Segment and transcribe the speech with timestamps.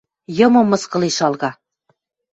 [0.37, 1.51] Йымым мыскылен шалга.